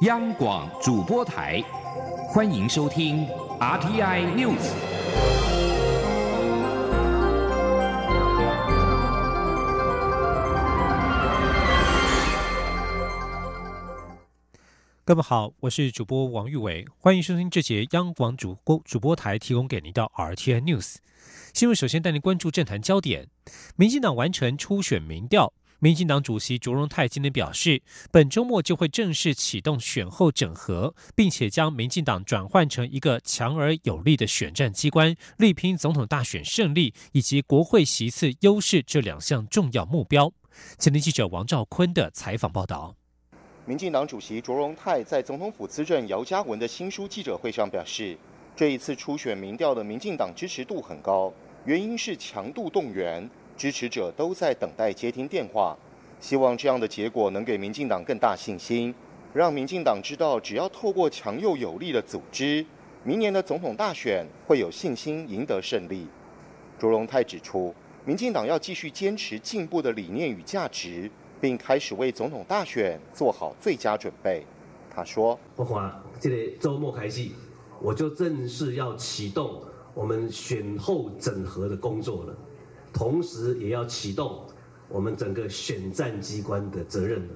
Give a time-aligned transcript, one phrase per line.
[0.00, 1.62] 央广主播台，
[2.28, 3.26] 欢迎收听
[3.58, 4.56] RTI News。
[15.04, 20.96] 各位好，我是主播王玉伟，欢迎收听这节央广主播主播台提供给您的 RTI News
[21.52, 21.76] 新闻。
[21.76, 23.28] 首先带您关注政坛焦点，
[23.76, 25.52] 民进党完成初选民调。
[25.82, 27.80] 民进党主席卓荣泰今天表示，
[28.12, 40.30] 本周末就会正式启动选后整合，并且将民进党转换成一个强而有力的选战机关，力拼总统大选胜利以及国会席次优势这两项重要目标。
[40.78, 42.94] 前天记者王兆坤的采访报道。
[43.64, 48.18] 民进党主席卓荣泰在总统府资政姚嘉文的新书记者会上表示，
[48.54, 51.32] 这一次初选民调的民进党支持度很高，
[51.64, 53.26] 原因是强度动员。
[53.60, 55.76] 支持者都在等待接听电话，
[56.18, 58.94] 希望这样的结果能给民进党更大信心，
[59.34, 62.64] 让民进党知道，只要透过强又有力的组织，
[63.04, 66.06] 明年的总统大选会有信心赢得胜利。
[66.78, 67.74] 卓荣泰指出，
[68.06, 74.42] 民进党要继续坚持进步的理念与价值，并开始为总统大选做好最佳准备。
[74.90, 77.28] 他说：“不花这个周末开始，
[77.82, 79.60] 我就正式要启动
[79.92, 82.34] 我们选后整合的工作了。”
[82.92, 84.44] 同时也要启动
[84.88, 87.34] 我们整个选战机关的责任了。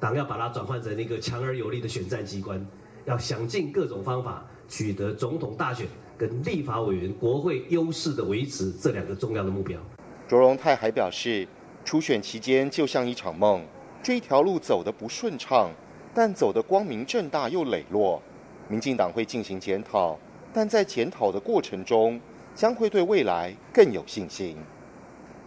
[0.00, 2.64] 党要把它转换成一个强而有力的选战机关，
[3.04, 9.80] 要想尽各种方法取得总统大选跟立法委员国会优势的维持这两个重要的目标。
[10.28, 11.48] 卓荣泰还表示，
[11.84, 13.64] 初选期间就像一场梦，
[14.02, 15.70] 这条路走得不顺畅，
[16.14, 18.22] 但走得光明正大又磊落。
[18.68, 20.18] 民进党会进行检讨，
[20.52, 22.20] 但在检讨的过程中。
[22.58, 24.56] 将会对未来更有信心。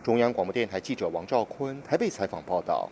[0.02, 2.90] 中央广播电台记者王兆坤台北采访报道。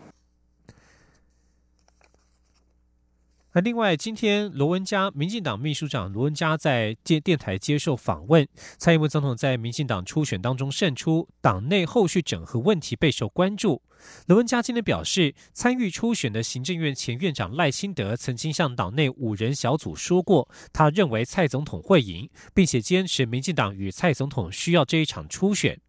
[3.54, 8.48] 那另外，今天罗文嘉，民进党秘书长罗文嘉在电电台接受访问，
[8.78, 13.82] 蔡英文总统在民进党初选当中胜出，党内后续整合问题备受关注。
[14.28, 25.80] 罗文嘉今天表示，参与初选的行政院前院长赖清德曾经向党内五人小组说过，他认为蔡总统会赢，并且坚持民进党与蔡总统需要这一场初选。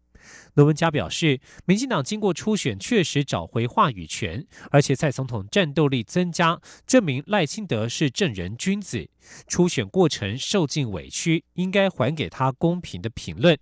[0.53, 9.09] 罗文嘉表示，民进党经过初选确实找回话语权，而且蔡总统战斗力增加，证明赖清德是正人君子。
[9.47, 13.57] 初选过程受尽委屈，应该还给他公平的评论。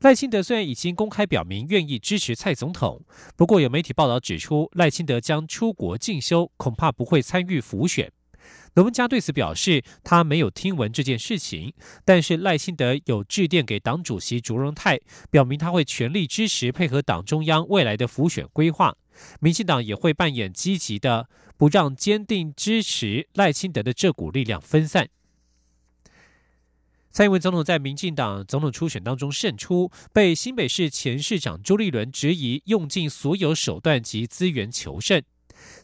[0.00, 3.02] 赖清德虽然已经公开表明愿意支持蔡总统，
[3.36, 8.12] 不过有媒体报道指出，赖清德将出国进修，恐怕不会参与辅选。
[8.74, 11.72] 罗文嘉对此表示，他没有听闻这件事情，
[12.04, 14.98] 但是赖清德有致电给党主席卓荣泰，
[15.30, 18.96] 表明他会全力支持配合党中央未来的辅选规划，
[19.40, 25.08] 民进党也会扮演积极的，不让坚定支持赖清德的这股力量分散。
[27.12, 35.22] 蔡英文总统在民进党总统初选当中胜出，被新北市前市长朱立伦质疑用尽所有手段及资源求胜。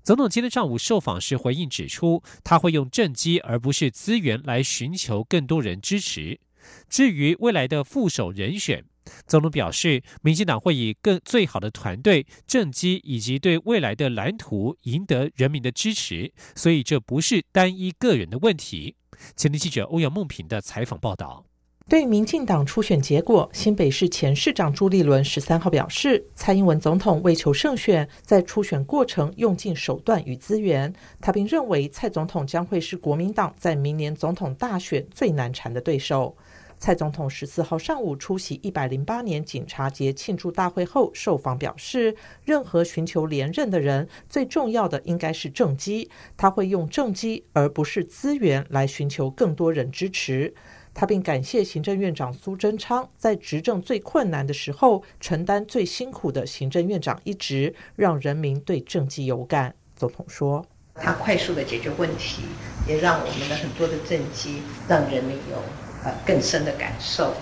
[0.02, 6.40] 总统今天上午受访时回应指出，他会用政绩而不是资源来寻求更多人支持。
[6.88, 8.84] 至于未来的副手人选，
[9.26, 18.96] 总统表示，民进党会以更最好的团队、政绩以及对未来的蓝图赢得人民的支持，所以这不是单一个人的问题。
[19.36, 21.44] 前天记者欧阳梦平的采访报道：
[21.90, 30.94] 对民进党初选结果，新北市前市长朱立伦十三号表示，蔡英文总统为求胜选，在初选过程用尽手段与资源。
[31.20, 36.36] 他并认为，蔡总统将会是国民党在明年总统大选最难缠的对手。
[36.78, 42.14] 蔡总统十四号上午出席一百零八年警察节庆祝大会后受访表示，
[42.44, 50.54] 任何寻求连任的人，最重要的应该是政绩，他会用政绩而不是资源来寻求更多人支持。
[50.94, 59.74] 他并感谢行政院长苏贞昌在执政最困难的时候承担最辛苦的行政院长一职，让人民对政绩有感。
[59.96, 60.64] 总统说
[60.94, 62.42] ：“他快速的解决问题，
[62.86, 65.62] 也让我们的很多的政绩让人民有。”
[66.02, 67.34] 呃，更深的感受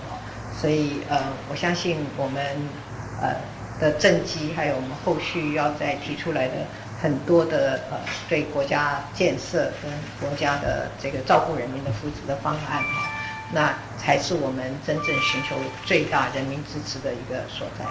[0.59, 2.43] 所以呃，我相信我们
[3.21, 3.33] 呃
[3.79, 6.55] 的政绩，还有我们后续要再提出来的
[6.99, 7.97] 很多的呃
[8.27, 12.83] 对国家建设跟国家的这个照顾人民的福祉的方案
[13.53, 15.55] 那才是我们真正寻求
[15.85, 17.85] 最大人民支持的一个所在。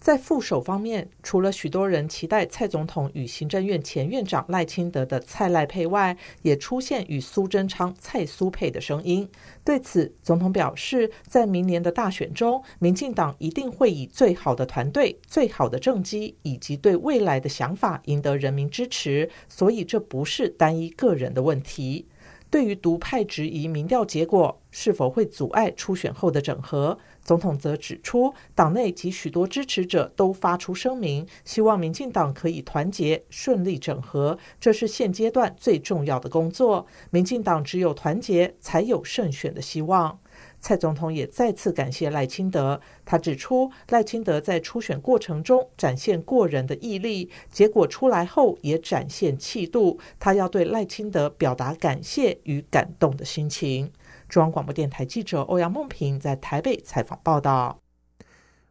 [0.00, 9.28] 在副手方面，除了许多人期待蔡总统与行政院前院长赖清德的蔡赖配外，也出现与苏贞昌蔡苏配的声音。
[9.64, 22.06] 对此，总统表示，在明年的大选中，民进党一定会以最好的团队、最好的政绩以及对未来的想法赢得人民支持，所以这不是单一个人的问题。
[22.50, 36.86] 对于独派质疑民调结果是否会阻碍初选后的整合，总统则指出，党内及许多支持者都发出声明，希望民进党可以团结顺利整合，这是现阶段最重要的工作。
[37.10, 40.18] 民进党只有团结，才有胜选的希望。
[40.60, 42.80] 蔡总统也再次感谢赖清德。
[43.04, 49.98] 他指出，赖清德在初选过程中展现过人的毅力，结果出来后也展现气度。
[50.18, 53.90] 他要对赖清德表达感谢与感动的心情。
[54.28, 57.78] 中央广播电台记者欧阳梦平在台北采访报道。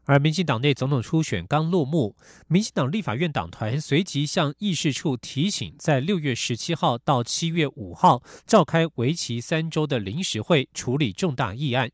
[0.08, 2.16] 而民进党内总统初选刚落幕，
[2.48, 11.92] 民进党立法院党团随即向议事处提醒，在六月十七号到七月五号召开为期三周的临时会，处理重大议案。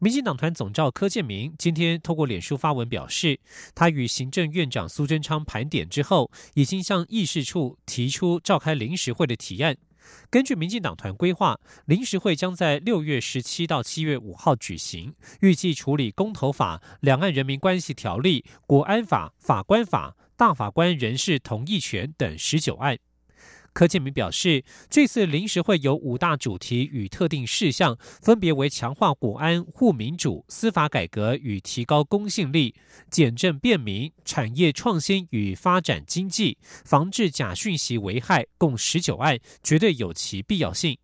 [0.00, 3.38] 民进党团总召柯建明今天透过脸书发文表示，
[3.72, 9.76] 他与行政院长苏贞昌盘点之后，已经向议事处提出召开临时会的提案。
[10.30, 22.98] 根据民进党团规划，临时会将在六月十七到七月五号举行，预计处理公投法、两岸人民关系条例、国安法、法官法、大法官人事同意权等十九案。
[23.78, 32.74] 柯建明表示，这次临时会有五大主题与特定事项，分别为强化国安、护民主、司法改革与提高公信力、
[33.08, 40.98] 简政便民、产业创新与发展经济、防治假讯息危害，共十九案，绝对有其必要性。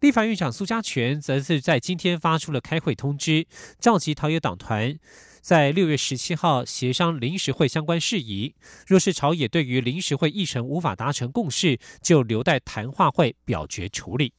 [0.00, 3.46] 立法院长苏家全则是在今天发出了开会通知，
[3.78, 4.98] 召集朝野党团。
[5.44, 8.54] 在六月十七号协商临时会相关事宜，
[8.86, 14.32] 若是朝野对于临时会议程无法达成共识，就留待谈话会表决处理。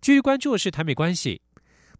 [0.00, 1.42] 继续关注的是台美关系，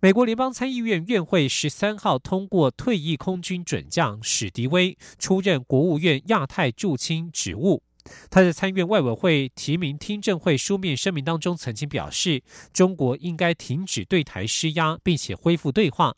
[0.00, 7.82] 美国联邦参议院院会十三号通过退役空军准将史迪威出任国务院亚太驻青职务。
[8.30, 12.42] 他在参院外委会提名听证会书面声明当中曾经表示，
[12.72, 16.16] 中国应该停止对台施压，并且恢复对话。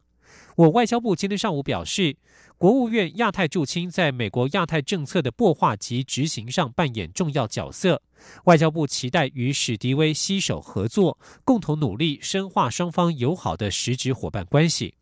[0.59, 2.17] 我外交部今天上午表示，
[2.57, 8.03] 国务院亚太驻青在美国亚太政策的擘画及执行上扮演重要角色。
[8.47, 14.95] 外交部期待与史迪威携手合作，共同努力深化双方友好的实质伙伴关系。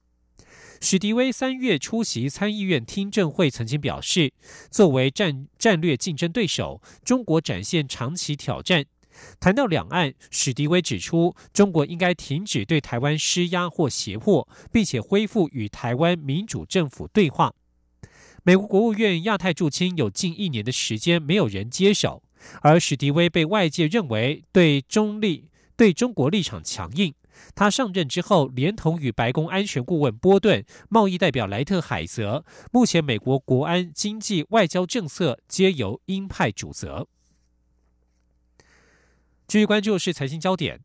[0.82, 4.34] 史迪威三月出席参议院听证会，曾经表示，
[4.70, 8.84] 作为战战略竞争对手，中国展现长期挑战。
[9.38, 17.54] 谈到两岸，史迪威指出，中国应该停止对台湾施压或胁迫，并且恢复与台湾民主政府对话。
[18.42, 22.22] 美国国务院亚太驻青有近一年的时间没有人接手，
[22.62, 27.12] 而史迪威被外界认为对中立、对中国立场强硬。
[27.54, 37.08] 他上任之后，连同与白宫安全顾问波顿、贸易代表莱特海泽，目前美国国安、经济、外交政策皆由鹰派主责。
[39.48, 40.80] 继续关注是财经焦点，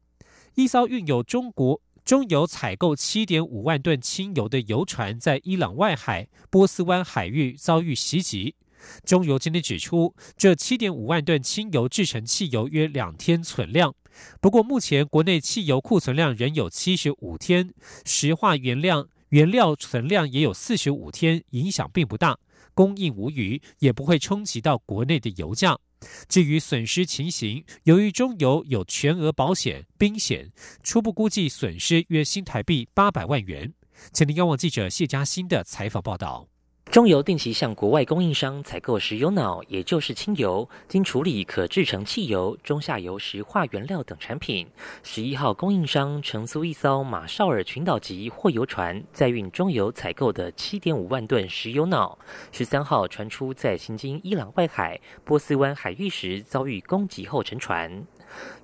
[0.53, 8.55] 一艘运有中国中油采购七点五万吨轻油的油船在伊朗外海波斯湾海域遭遇袭击。
[9.03, 13.95] 中油今天指出，这七点五万吨轻油制成汽油约两天存量。
[14.39, 17.73] 不过，目前国内汽油库存量仍有七十五天，
[18.05, 22.37] 石化原料原料存量也有四十五天，影响并不大，
[22.75, 25.79] 供应无虞，也不会冲击到国内的油价。
[26.27, 30.51] 至于损失情形，由于中油有全额保险、冰险，
[30.83, 33.73] 初步估计损失约新台币八百万元。
[34.11, 36.47] 请听央网记者谢佳欣的采访报道。
[36.91, 44.67] 中油定期向国外供应商采购石油脑，也就是轻油，经处理可制成汽油、中下游石化原料等产品。
[45.01, 52.19] 十一号，供应商乘租一艘马绍尔群岛级货油船，载运中油采购的七点五万吨石油脑。
[52.51, 58.05] 十三号传出在行经伊朗外海波斯湾海域时遭遇攻击后沉船。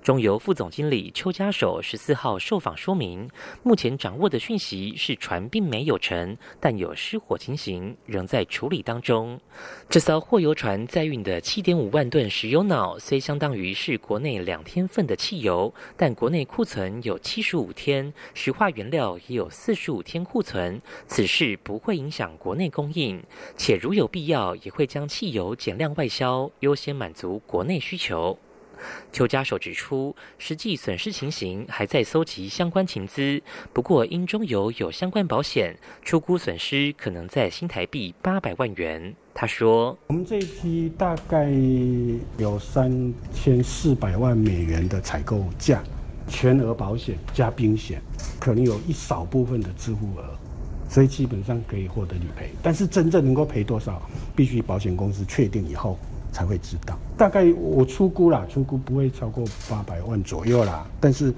[0.02, 3.28] 中油副总经理邱家守十四号受访说明，
[3.62, 9.38] 目前掌握的讯息是船并没有沉，但有失火情形，仍在处理当中。
[9.88, 23.22] 这艘货油船载运的七点五万吨石油脑，虽相当于是国内两天份的汽油，但国内库存有七十五天，石化原料也有四十五天库存，此事不会影响国内供应，
[23.56, 28.38] 且如有必要，也会将汽油减量外销，优先满足国内需求。
[29.12, 33.42] 邱家守指出，实际损失情形还在搜集相关情资，
[33.72, 39.14] 不过因中油有相关保险，出估损失可能在新台币八百万元。
[39.34, 41.48] 他说：“我们这一批大概
[42.38, 45.80] 有三千四百万美元的采购价，
[46.28, 48.02] 全额保险加冰险，
[48.40, 50.36] 可能有一少部分的支付额，
[50.88, 52.50] 所以基本上可以获得理赔。
[52.60, 54.02] 但是真正能够赔多少，
[54.34, 55.96] 必须保险公司确定以后。”
[56.38, 60.86] 才会知道，大概我出估啦，出估不会超过八百万左右啦。
[61.00, 61.34] 但是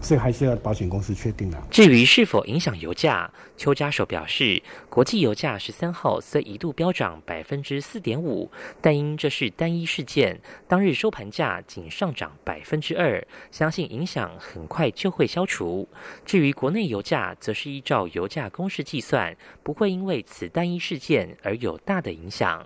[0.00, 1.60] 这还是要保险公司确定啦。
[1.68, 8.48] 至于是否影响油价，邱家守表示，国际油价十三号虽一度飙涨百分之四点五，
[8.80, 15.88] 但因这是单一事件，当日收盘价仅上涨百分之二，相信影响很快就会消除。
[16.24, 22.64] 至于国内油价，则是依照油价公式计算，不会因为此单一事件而有大的影响。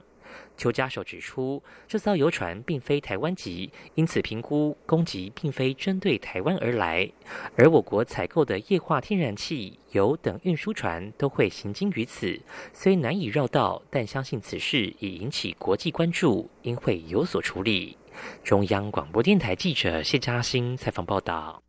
[0.60, 7.10] 邱家守指出，这艘游船并非台湾籍，因此评估攻击并非针对台湾而来。
[7.56, 12.38] 而我国采购的液化天然气、油等运输船都会行经于此，
[12.74, 17.96] 虽难以绕道，但相信此事已引起国际关注，应会有所处理。
[18.44, 21.62] 中央广播电台记者谢嘉欣采访报道：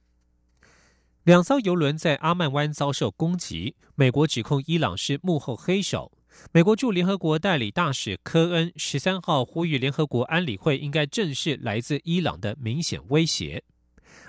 [1.23, 6.11] 两艘游轮在阿曼湾遭受攻击，美国指控伊朗是幕后黑手。
[6.51, 13.63] 美国驻联合国代理大使科恩十三号呼吁联合国安理会应该正视来自伊朗的明显威胁。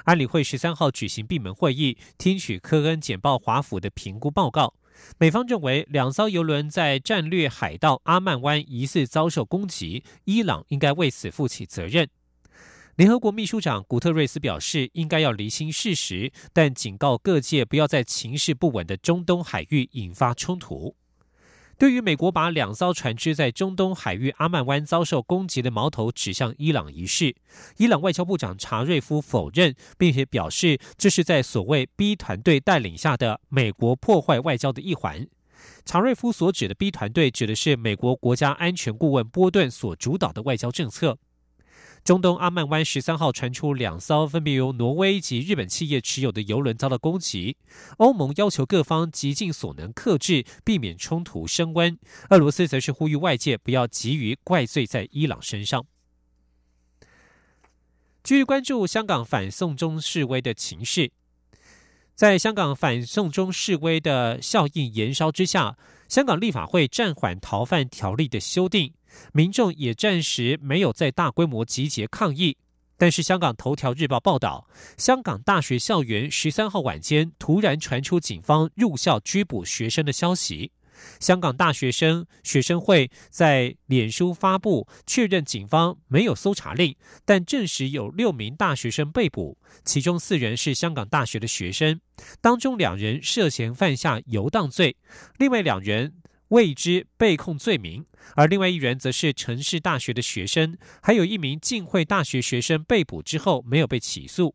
[0.05, 4.75] 安理会十三号举行闭门会议，听取科恩简报华府的评估报告。
[5.19, 12.09] 美方认为两艘游轮在战略海盗阿曼湾疑似遭受攻击，伊朗应该为此负起责任。
[12.97, 20.95] 联合国秘书长古特瑞斯表示，应该要厘清事实，但警告各界不要在情势不稳的中东海域引发冲突。
[21.83, 27.35] 对于美国把两艘船只在中东海域阿曼湾遭受攻击的矛头指向伊朗一事，
[27.77, 35.27] 伊朗外交部长查瑞夫否认，并且表示这是在所谓 B 团队带领下的美国破坏外交的一环。
[35.85, 41.19] 查瑞夫所指的 B 团队指的是美国国家安全顾问波顿所主导的外交政策。
[42.05, 47.57] 中东阿曼湾十三号传出两艘分别由挪威及日本企业持有的油轮遭到攻击，
[47.99, 51.97] 欧盟要求各方极尽所能克制，避免冲突升温。
[52.31, 55.87] 俄罗斯则是呼吁外界不要急于怪罪在伊朗身上。
[58.25, 61.13] 继续关注香港反送中示威的情势，
[62.17, 65.77] 在香港反送中示威的效应延烧之下，
[66.09, 68.93] 香港立法会暂缓逃犯条例的修订。
[69.33, 72.57] 民众也暂时没有在大规模集结抗议，
[72.97, 80.73] 但是香港头条日报报道，香港大学校园十三号晚间突然传出警方入校拘捕学生的消息。
[81.19, 92.01] 香港大学生学生会在脸书发布确认警方没有搜查令，但证实有六名大学生被捕，其中四人是香港大学的学生，
[92.41, 94.97] 当中两人涉嫌犯下游荡罪，
[95.39, 96.15] 另外两人。
[96.53, 98.05] 未知被控罪名，
[98.37, 104.55] 而另外一人则是城市大学的学生，还有一名浸会大学学生被捕之后没有被起诉。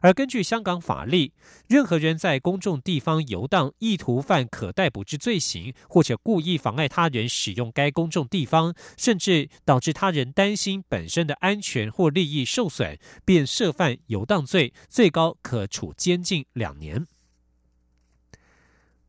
[0.00, 1.34] 而根据香港法例，
[1.68, 17.06] 任何人在公众地方游荡，意图犯可逮捕之罪行，或者故意妨碍他人使用该公众地方，甚至导致他人担心本身的安全或利益受损，便涉犯游荡罪，最高可处监禁两年。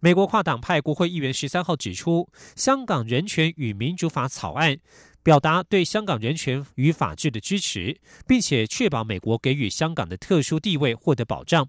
[0.02, 4.78] 美国跨党派国会议员十三号指出，香港人权与民主法草案
[5.22, 11.68] 表达对香港人权与法治的支持，并且确保美国给予香港的特殊地位获得保障。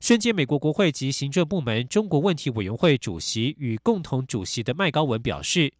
[0.00, 5.72] 身兼美国国会及行政部门中国问题委员会主席与共同主席的麦高文表示。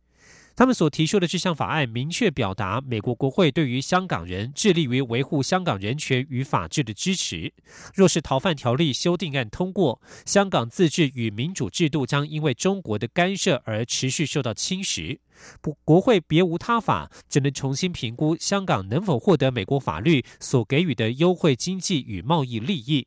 [0.57, 7.53] 他们所提出的这项法案明确表达美国国会对于香港人致力于维护香港人权与法治的支持。
[7.95, 15.19] 若是逃犯条例修订案通过，香港自治与民主制度将因为中国的干涉而持续受到侵蚀。
[15.63, 23.07] 不，国会别无他法，只能重新评估香港能否获得美国法律所给予的优惠经济与贸易利益。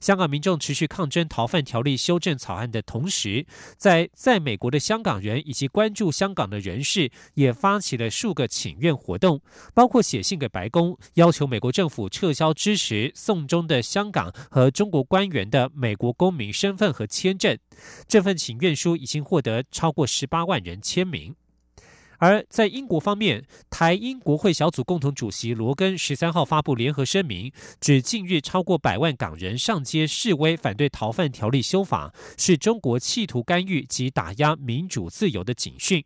[0.00, 9.40] 香港民众持续抗争逃犯条例修正草案的同时，在在美国的香港人以及关注香港的人士也发起了数个请愿活动，
[9.74, 17.58] 包括写信给白宫，要求美国政府撤销支持送中的香港和中国官员的美国公民身份和签证。
[18.06, 21.34] 这份请愿书已经获得超过十八万人签名。
[22.18, 36.04] 而在英国方面，台英国会小组共同主席罗根十三号发布联合声明，指近日超过百万港人上街示威，反对逃犯条例修法，是中国企图干预及打压民主自由的警讯。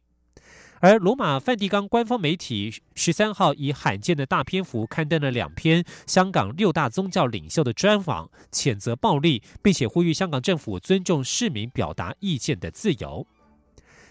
[0.83, 13.27] 而罗马梵蒂冈官方媒体十三号以罕见的大篇幅刊登了两篇香港六大宗教领袖的专访，谴责暴力，并且呼吁香港政府尊重市民表达意见的自由。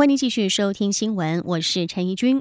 [0.00, 2.40] 欢迎继续收听新闻，我是陈怡君。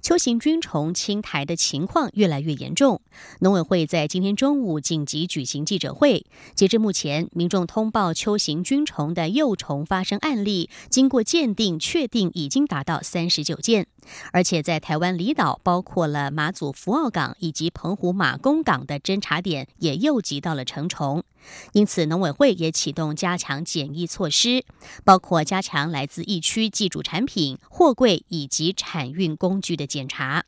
[0.00, 3.02] 秋行军虫侵台的情况越来越严重，
[3.40, 6.24] 农委会在今天中午紧急举行记者会。
[6.54, 13.86] 截至目前，民众通报秋行军虫的幼虫发生案例，经过鉴定确定已经达到三十九件，
[14.32, 21.22] 而且在台湾离岛，包括了马祖福澳港以及澎湖马公港的侦查点，也诱集到了成虫。
[21.72, 24.64] 因此，农委会也启动加强检疫措施，
[25.04, 30.44] 包括加强来自疫区寄主产品、货柜以及产运工具的检查。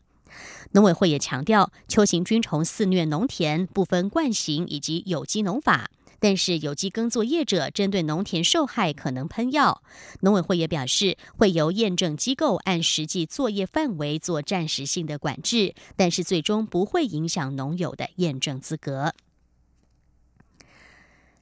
[0.73, 9.83] 农委会也强调，秋行菌虫肆虐农田，不分惯行以及有机农法，但是有机耕作业者针对农田受害可能喷药。
[10.21, 19.15] 农委会也表示，会由验证机构按实际作业范围做暂时性的管制，但是最终不会影响农友的验证资格。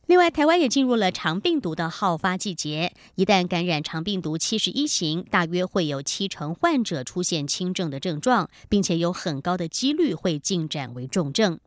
[0.06, 2.92] 另外，台湾也进入了肠病毒的好发季节。
[3.14, 11.58] 一旦感染肠病毒七十一型，大约会有七成患者出现轻症的症状，并且有很高的几率会进展为重症。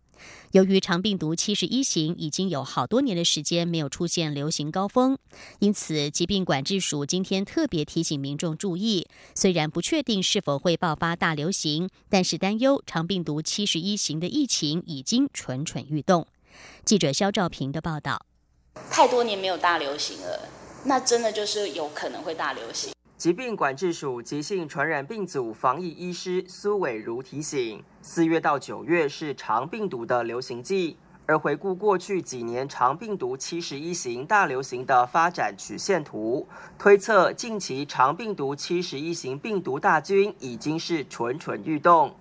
[0.52, 5.18] 由于肠病毒七十一型已经有好多年的时间没有出现流行高峰，
[5.60, 9.08] 因此疾病管制署今天特别提醒民众注意。
[9.34, 16.28] 虽然不确定是否会爆发大流行，但是担忧肠病毒七十一型的疫情已经蠢蠢欲动。
[16.86, 18.26] 记者肖兆平的报道。
[18.90, 20.48] 太多年没有大流行了，
[20.84, 22.94] 那真的就是有可能会大流行。
[23.18, 36.48] 疾病管制署急性传染病组防疫医师苏伟如提醒：四月到九月是肠病毒的流行季，而回顾过去几年肠病毒七十一型大流行的发展曲线图，
[36.78, 42.16] 推测近期肠病毒七十一型病毒大军已经是蠢蠢欲动。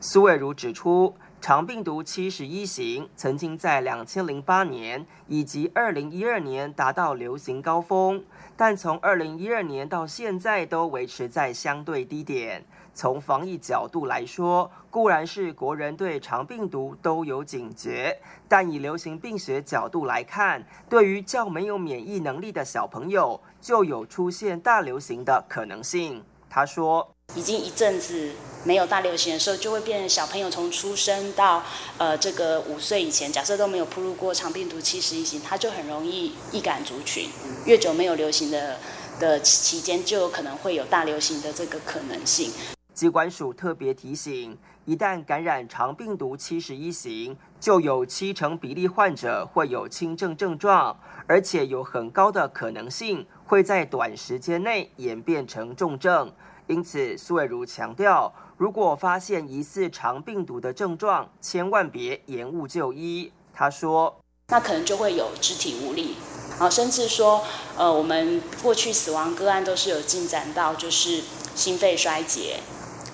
[0.00, 1.14] 苏伟如指出。
[1.44, 8.24] 肠病毒七十一型曾经在两千零八年以及二零一二年达到流行高峰，
[8.56, 12.64] 但从二零一二年到现在都维持在相对低点。
[12.94, 26.24] 从防疫角度来说，固然是国人对肠病毒都有警觉，但以流行病学角度来看，对于较没有免疫能力的小朋友，就有出现大流行的可能性。
[26.48, 27.13] 他说。
[27.34, 28.30] 已经一阵子
[28.64, 31.62] 没有大流行的时候，就会变成小朋友从出生到
[31.98, 37.28] 呃这个五岁以前，假设都没有铺入过肠病毒七十一型，他就很容易易感族群。
[37.66, 38.78] 越久没有流行的
[39.18, 42.50] 的期间，就有可能会有大流行的这个可能性。
[42.94, 56.32] 机关署特别提醒，一旦感染肠病毒七十一型，就有七成比例患者会有轻症症状，而且有很高的可能性会在短时间内演变成重症。
[56.66, 63.30] 因此，苏伟如强调，如果发现疑似肠病毒的症状，千万别延误就医。
[63.52, 66.16] 他说：“那可能就会有肢体无力，
[66.58, 67.44] 啊，甚至说，
[67.76, 71.22] 呃，我们过去死亡个案都是有进展到就是
[71.54, 72.60] 心肺衰竭，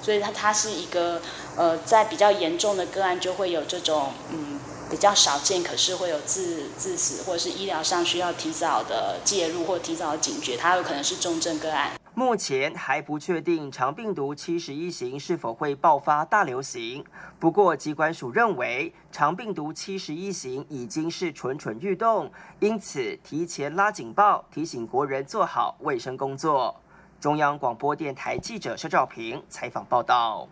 [0.01, 1.21] 所以它它是一个
[1.57, 17.03] 呃，在比较严重的个案就会有这种嗯比较少见，可是会有致致死或者是医疗上需要提早的介入或提早的警觉，它有可能是重症个案。”目前还不确定肠病毒七十一型是否会爆发大流行。
[17.39, 26.79] 不过，机关署认为肠病毒七十一型已经是蠢蠢欲动，因此提前拉警报，提醒国人做好卫生工作。
[27.19, 30.47] 中央广播电台记者肖兆平采访报道。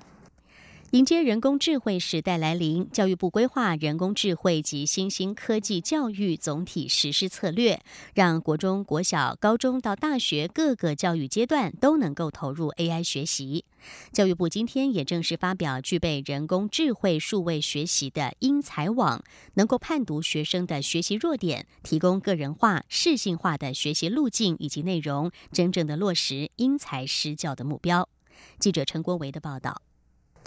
[0.92, 7.79] 迎接人工智慧时代来临，教育部规划人工智慧及新兴科技教育总体实施策略，
[8.14, 13.66] 让国中国小、高中到大学各个教育阶段都能够投入 AI 学习。
[14.12, 19.22] 教育部今天也正式发表具备人工智慧数位学习的英才网，
[19.55, 28.09] 能够判读学生的学习弱点，提供个人化、适性化的学习路径以及内容，真正的落实因材施教的目标。
[28.59, 29.83] 记者陈国维的报道。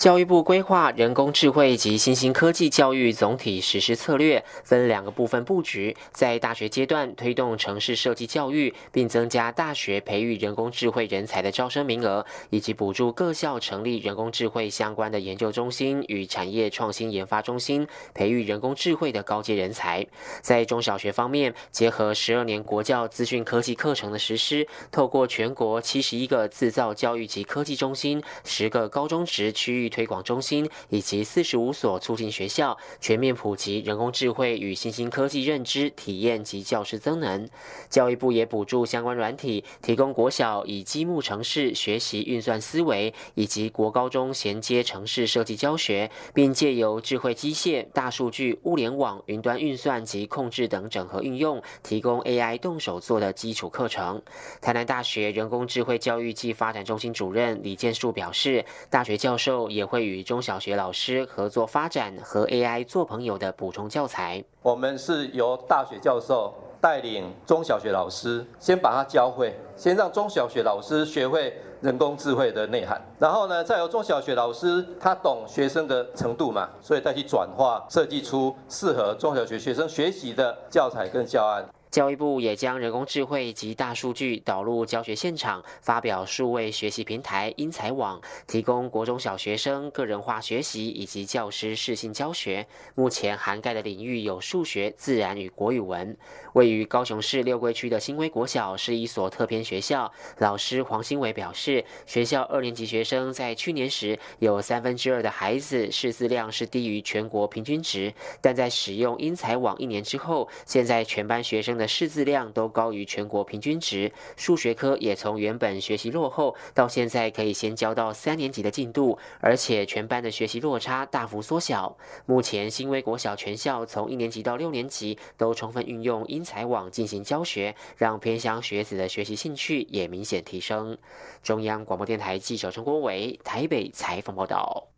[0.02, 5.96] 教育部规划人工智慧及新兴科技教育总体实施策略，分两个部分布局。
[6.12, 20.04] 在大学阶段推动城市设计教育，并增加大学培育人工智慧人才的招生名额，以及补助各校成立人工智慧相关的研究中心与产业创新研发中心，培育人工智慧的高阶人才。
[20.42, 29.91] 在中小学方面，结合十二年国教资讯科技课程的实施，透过全国七十一个制造教育及科技中心、十个高中职区域。
[29.92, 37.48] 推广中心以及四十五所促进学校全面普及人工智慧与新兴科技认知体验及教师增能。
[37.90, 54.22] 教育部也补助相关软体，提供国小以积木城市学习运算思维，以及国高中衔接城市设计教学，并借由智慧机械、大数据、物联网、云端运算及控制等整合运用，提供 AI 动手做的基础课程。
[54.62, 59.81] 台南大学人工智慧教育暨发展中心主任李建树表示，大学教授也。
[59.82, 64.44] 也会与中小学老师合作发展和 AI 做朋友的补充教材。
[64.62, 81.66] 我们是由大学教授带领中小学老师，先把它教会，先让中小学老师学会人工智慧的内涵，然后呢，再由中小学老师他懂学生的程度嘛，所以再去转化设计出适合中小学学生学习的教材跟教案。
[81.92, 92.66] 教育部也将人工智慧及大数据导入教学现场，发表数位学习平台英才网，提供国中小学生个人化学习以及教师适性教学。
[92.96, 96.16] 目前涵盖的领域有数学、自然与国语文。
[96.54, 111.81] 位于高雄市六龟区的新威国小是一所特偏学校，老师黄新伟表示，学校二年级学生在去年时有三分之二的孩子识字量是低于全国平均值，但在使用英才网一年之后，现在全班学生。
[111.82, 121.98] 的识字量都高于全国平均值，数学科也从原本学习落后，到现在可以先教到三年级的进度，而且全班的学习落差大幅缩小。
[122.28, 130.96] 目前新威国小全校从一年级到六年级都充分运用英才网进行教学，让偏乡学子的学习兴趣也明显提升。
[131.42, 134.91] 中央广播电台记者陈国伟台北采访报道。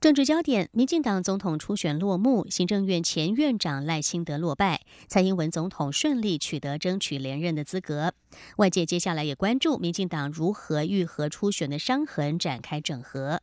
[0.00, 8.14] 政治焦点：民进党总统初选落幕，行政院前院长赖清德落败，蔡英文总统顺利取得争取连任的资格。
[8.58, 13.40] 外界接下来也关注民进党如何愈合初选的伤痕，展开整合。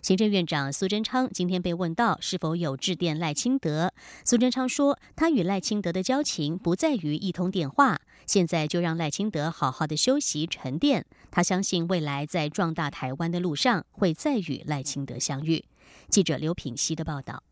[0.00, 3.92] 行政院长苏贞昌今天被问到是否有致电赖清德，
[4.24, 11.04] 苏贞昌说，他与赖清德的交情不在于一通电话，现在就让赖清德好好的休息沉淀。
[11.30, 15.62] 他相信未来在壮大台湾的路上，会再与赖清德相遇。
[16.12, 17.42] 记者刘品熙的报道：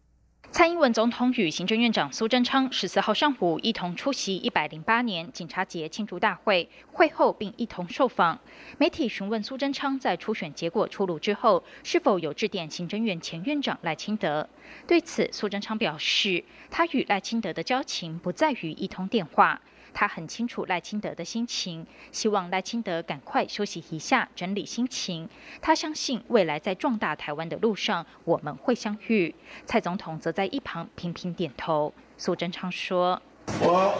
[0.50, 8.38] 蔡英文总统与行政院长苏贞昌十四号上午一同出席一百零八年警察节庆祝大会，会后并一同受访。
[8.76, 14.46] 媒体询问苏贞昌在初选结果出炉之后，是否有致电行政院前院长赖清德？
[14.86, 19.58] 对此，苏贞昌表示，他与赖清德的交情不在于一通电话。
[19.92, 25.28] 他很清楚赖清德的心情，希望赖清德赶快休息一下，整理心情。
[25.60, 29.34] 他相信未来在壮大台湾的路上，我们会相遇。
[29.66, 31.92] 蔡总统则在一旁频频点头。
[32.16, 33.20] 苏贞昌说
[33.60, 33.94] ：“我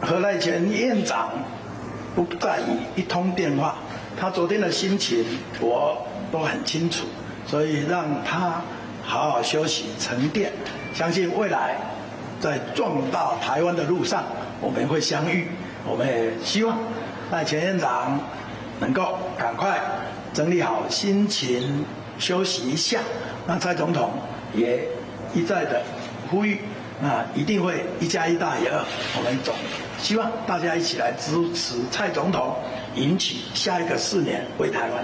[0.00, 1.30] 和赖前院长
[2.14, 2.60] 不在
[2.96, 3.76] 一通电话，
[4.18, 5.24] 他昨天的心情
[5.60, 7.06] 我都很清楚，
[7.46, 8.62] 所以让他
[9.04, 10.52] 好好休息沉淀。
[10.92, 11.76] 相信未来
[12.40, 14.24] 在壮大台湾的路上。”
[14.60, 15.48] 我们会相遇，
[15.86, 16.78] 我们也希望
[17.32, 18.20] 赖前院长
[18.78, 19.80] 能够赶快
[20.34, 21.84] 整理好心情，
[22.18, 23.00] 休息一下。
[23.46, 24.12] 那蔡总统
[24.54, 24.86] 也
[25.34, 25.82] 一再的
[26.30, 26.60] 呼吁，
[27.00, 28.84] 那一定会一加一大于二。
[29.16, 29.54] 我们总
[29.98, 32.54] 希望大家一起来支持蔡总统，
[32.94, 35.02] 引起下一个四年为台湾。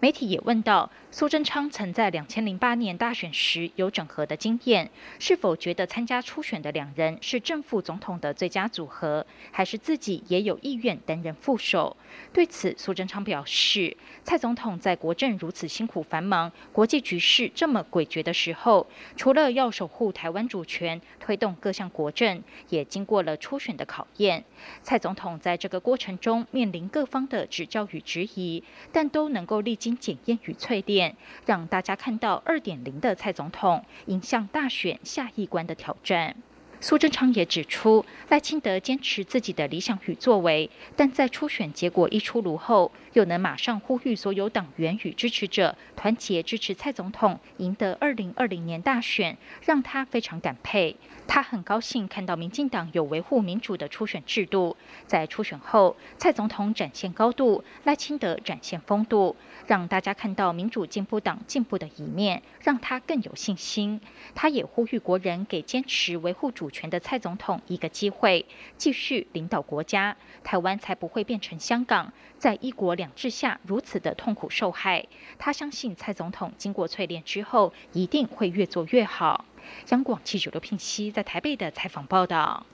[0.00, 0.90] 媒体也问到。
[1.16, 11.96] 苏贞昌曾在两千零八年大选时有整合的经验，是否觉得参加初选的两人是正副总统的最佳组合，还是自己也有意愿担任副手？
[12.34, 24.44] 对此，苏贞昌表示，蔡总统在国政如此辛苦繁忙、国际局势这么诡谲的时候，除了要守护台湾主权、推动各项国政，也经过了初选的考验。
[24.82, 31.05] 蔡总统在这个过程中面临各方的指教与质疑，但都能够历经检验与淬炼。
[31.44, 36.36] 让大家看到二点零的蔡总统迎向大选下一关的挑战。
[36.80, 50.96] 苏贞昌也指出，赖清德坚持自己的理想与作为，但在初选结果一出炉后，又能马上呼吁所有党员与支持者团结支持蔡总统赢得二零二零年大选，让他非常感佩。
[51.26, 59.34] 他很高兴看到民进党有维护民主的初选制度，在初选后，蔡总统展现高度，赖清德展现风度，
[59.66, 64.00] 让大家看到民主进步党进步的一面，让他更有信心。
[64.34, 68.44] 他也呼吁国人给坚持维护主权的蔡总统一个机会，
[68.76, 75.06] 继续领导国家，台湾才不会变成香港，在一国两制下如此的痛苦受害。
[75.38, 79.46] 他相信蔡总统经过淬炼之后，一定会越做越好。
[79.88, 82.66] 央广记者刘聘熙在台北的采访报道。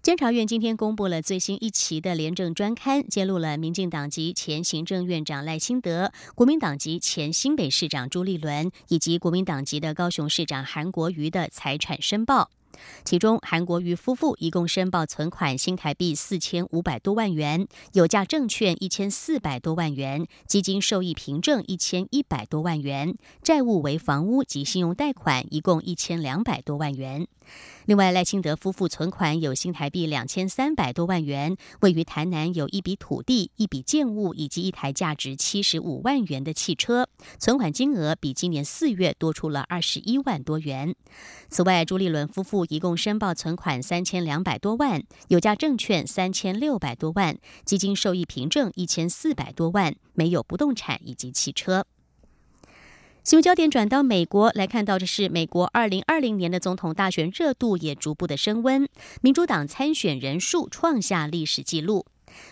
[0.00, 12.50] 监察院今天公布了最新一期的廉政专刊，揭露了民进党籍前行政院长赖清德、国民党籍前新北市长朱立伦以及国民党籍的高雄市长韩国瑜的财产申报。
[13.04, 27.26] 其中，韩国瑜夫妇一共申报存款新台币四千五百多万元，有价证券一千四百多万元，基金受益凭证一千一百多万元，债务为房屋及信用贷款一共一千两百多万元。
[27.84, 37.06] 另外，赖清德夫妇存款有新台币两千三百多万元，位于台南有一笔土地、一笔建物以及一台价值七十五万元的汽车，
[37.38, 40.94] 存款金额比今年四月多出了二十一万多元。
[41.50, 51.86] 此外，朱立伦夫妇一共申报存款三千两百多万，有价证券三千六百多万，基金受益凭证一千四百多万，没有不动产以及汽车。
[53.22, 58.86] 新闻焦点转到美国来看到的是，美国二零二零年的总统大选热度也逐步的升温，
[59.22, 62.04] 民主党参选人数创下历史纪录。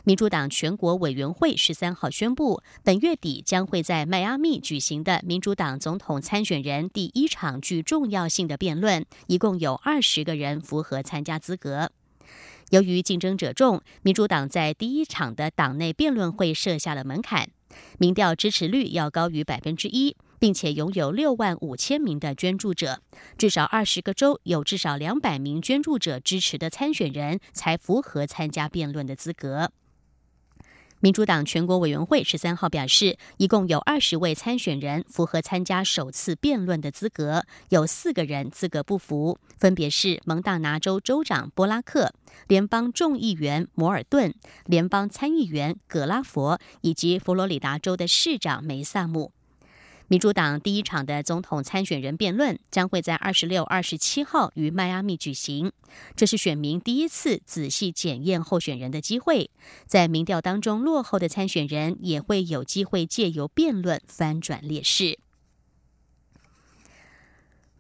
[0.05, 11.91] 民主党全国委员会十三号宣布，本月底将会在迈阿密举行的民主党总统参选人第一场具重要性的辩论，一共有二十个人符合参加资格。
[12.71, 17.51] 由于竞争者众，民主党在第一场的党内辩论会设下了门槛，
[17.99, 20.17] 民调支持率要高于百分之一。
[20.43, 23.01] 并且拥有六万五千名的捐助者，
[23.39, 29.71] 至少二十个州有至少两百名捐助者支持的参选人才符合参加辩论的资格。
[30.99, 42.13] 民主党全国委员会十三号表示，一共有二十位参选人符合参加首次辩论的资格，有四个人资格不符，分别是蒙大拿州州长波拉克、
[42.49, 44.35] 联邦众议员摩尔顿、
[44.67, 49.31] 联邦参议员葛拉佛以及佛罗里达州的市长梅萨姆。
[50.13, 55.73] 民主党第一场的总统参选人辩论将会在二十六、二十七号于迈阿密举行，
[56.15, 59.49] 这是选民第一次仔细检验候选人的机会。
[59.87, 65.19] 在民调当中落后的参选人也会有机会借由辩论翻转劣势。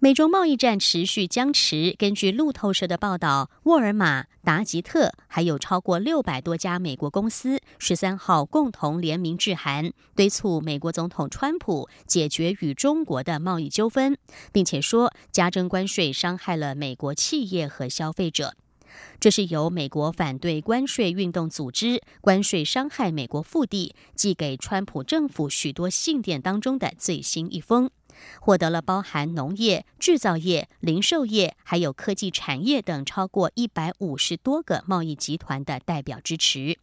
[0.05, 1.95] 美中贸易战持续僵持。
[1.97, 14.19] 根据路透社的报道，沃尔玛、达吉特还有超过六百多家美国公司十三号共同联名致函，敦促美国总统川普解决与中国的贸易纠纷，
[14.51, 18.57] 并且说加征关税伤害了美国企业和消费者。
[19.21, 27.91] 这是由美国反对关税运动组织“关税伤害美国”腹地寄给川普政府许多信件当中的最新一封。
[28.41, 36.79] 获得了包含农业、制造业、零售业，还有科技产业等超过一百五十多个贸易集团的代表支持。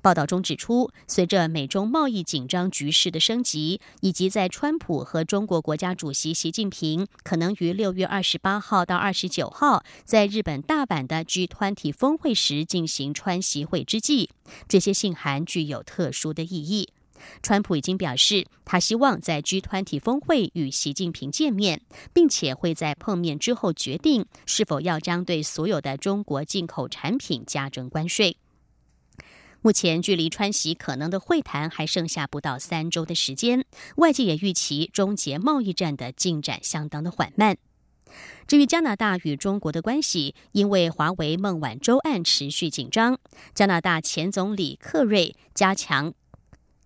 [0.00, 14.30] 报道中指出，随着美中贸易紧张局势的升级，以及在川普和中国国家主席习近平可能于六月二十八号到二十九号在日本大阪的 G20 峰会时进行川习会之际，
[14.68, 16.88] 这些信函具有特殊的意义。
[17.42, 21.82] 川普已经表示，他希望在 G 团体峰会与习近平见面，
[22.14, 28.36] 并且会在碰面之后决定是否要将对所有的中国进口产品加征关税。
[29.60, 33.64] 目前距离川西可能的会谈还剩下不到三周的时间，
[33.96, 37.56] 外界也预期终结贸易战的进展相当的缓慢。
[38.46, 43.18] 至于加拿大与中国的关系，因为华为孟晚舟案持续紧张，
[43.54, 46.14] 加拿大前总理克瑞加强。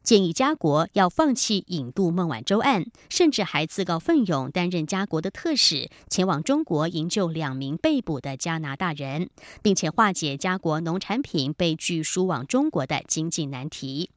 [0.03, 9.31] 建议家国要放弃引渡孟晚舟案，甚至还自告奋勇担任家国的特使，前往中国营救两名被捕的加拿大人，
[9.63, 14.11] 并且化解家国农产品被拒输往中国的经济难题。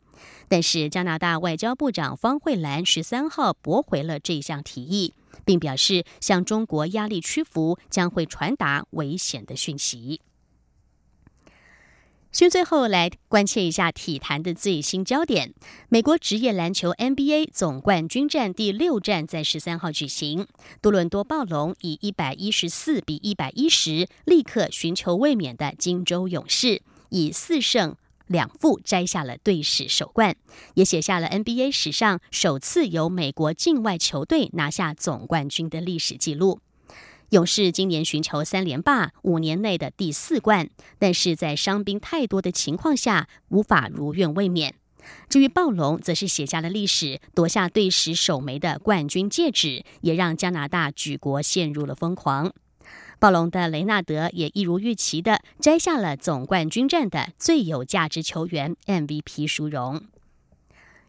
[0.48, 5.14] 但是，加拿大外交部长方慧兰十三号驳回了这项提议，
[5.46, 10.22] 并表示向中国压力屈服将会传达危险的讯息。
[12.36, 15.54] 先最后来关切一下体坛的最新焦点。
[15.88, 20.46] 美国职业篮球 NBA 总冠军战第六战在十三号举行，
[20.82, 27.96] 多伦多暴龙以一百一十四比一百一十，立刻寻求卫冕的金州勇士，以四胜
[28.28, 30.36] 两负摘下了队史首冠，
[30.74, 36.60] 也写下了 NBA 史上首次由美国境外球队拿下总冠军的历史纪录。
[37.30, 44.76] 勇士今年寻求三连霸，五年内的第四冠，但是在伤兵太多的情况下，无法如愿卫冕。
[45.28, 52.54] 至于暴龙，则是写下了历史，夺下队史首枚的冠军戒指，也让加拿大举国陷入了疯狂。
[53.20, 60.04] 暴龙的雷纳德也一如预期的摘下了总冠军战的最有价值球员 MVP 殊荣。